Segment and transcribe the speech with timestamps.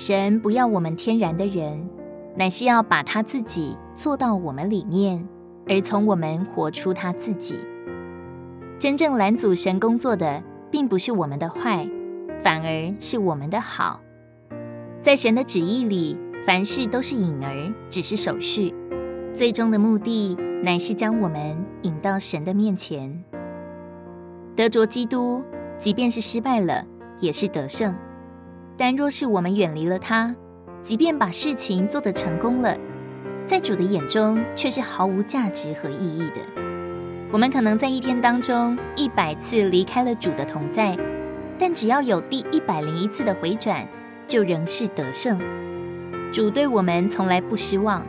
[0.00, 1.86] 神不要我们天然的人，
[2.34, 5.28] 乃是要把他自己做到我们里面，
[5.68, 7.58] 而从我们活出他自己。
[8.78, 11.86] 真正拦阻神工作的，并不是我们的坏，
[12.42, 14.00] 反而是我们的好。
[15.02, 18.74] 在神的旨意里，凡事都是影儿，只是手续，
[19.34, 23.22] 最终的目的乃是将我们引到神的面前。
[24.56, 25.44] 得着基督，
[25.76, 26.86] 即便是失败了，
[27.18, 27.94] 也是得胜。
[28.80, 30.34] 但若是我们远离了他，
[30.80, 32.74] 即便把事情做得成功了，
[33.44, 36.36] 在主的眼中却是毫无价值和意义的。
[37.30, 40.96] 我们可能在一天当中一百次离开了主的同在，
[41.58, 43.86] 但只要有第一百零一次的回转，
[44.26, 45.38] 就仍是得胜。
[46.32, 48.02] 主对我们从来不失望，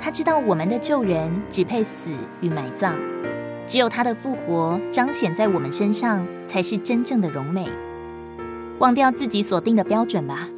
[0.00, 2.94] 他知道我们的旧人只配死与埋葬，
[3.68, 7.68] 只有他的复活彰显在我们身上，才是真正的荣美。
[8.82, 10.48] 忘掉自己所定的标准吧，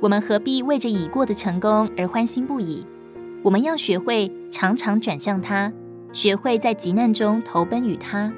[0.00, 2.84] 我们何必为着已过的成功而欢欣不已？
[3.44, 5.72] 我们要学会常常转向他，
[6.12, 8.32] 学会在急难中投奔于他。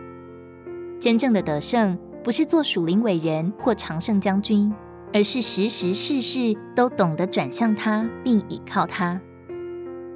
[1.00, 4.70] 真正的得胜，不是做属灵伟人或常胜将军，
[5.14, 9.19] 而是时时事事都懂得转向他，并倚靠他。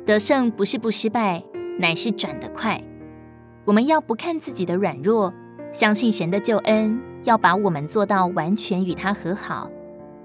[0.04, 1.42] 得胜不是不失败，
[1.78, 2.78] 乃是转得快。
[3.64, 5.32] 我们要不看自己的软弱，
[5.76, 6.98] 相信神的救恩。
[7.24, 9.68] 要把我们做到完全与他和好，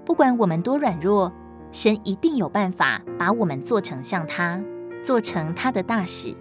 [0.02, 1.30] 不管我们多软弱，
[1.72, 4.62] 神一定有办法把我们做成像他，
[5.02, 6.34] 做成他的大使。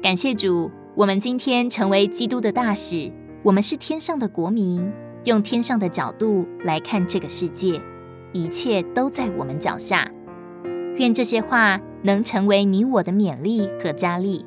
[0.00, 3.10] 感谢主，我们今天成为基督的大使，
[3.42, 4.88] 我们是天上的国民，
[5.24, 7.80] 用天上的角度来看这个世界，
[8.32, 10.08] 一切都在我们脚下。
[10.96, 14.44] 愿这些话能成为你我的勉励和加力。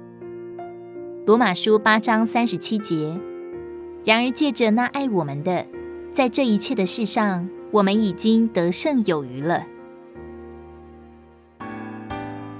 [1.25, 3.19] 罗马书八章三十七节。
[4.03, 5.63] 然而，借着那爱我们的，
[6.11, 9.63] 在这一切的事上，我们已经得胜有余了。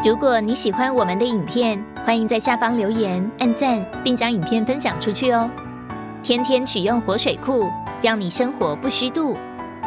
[0.06, 5.50] 如果你喜欢我们的影片，欢迎在下方留言、按赞，并将影片分享出去哦。
[6.22, 7.68] 天天取用活水库，
[8.02, 9.35] 让你生活不虚度。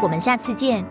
[0.02, 0.84] 我们下次见。